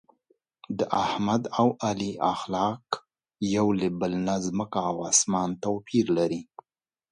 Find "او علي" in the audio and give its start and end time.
1.59-2.11